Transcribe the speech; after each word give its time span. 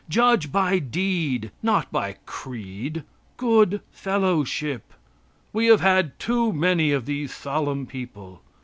Judge 0.09 0.51
by 0.51 0.79
deed, 0.79 1.51
not 1.61 1.91
by 1.91 2.15
creed, 2.25 3.03
good 3.37 3.81
fellowship. 3.91 4.95
We 5.53 5.67
have 5.67 5.81
had 5.81 6.17
too 6.17 6.51
many 6.51 6.91
of 6.91 7.05
these 7.05 7.31
solemn 7.31 7.85
people. 7.85 8.41